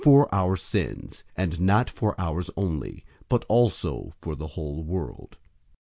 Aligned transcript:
}for 0.01 0.27
our 0.33 0.57
sins, 0.57 1.23
and 1.37 1.59
not 1.61 1.87
for 1.87 2.19
ours 2.19 2.49
only, 2.57 3.05
but 3.29 3.45
also 3.47 4.11
for 4.19 4.33
the 4.33 4.47
whole 4.57 4.81
world. 4.83 5.37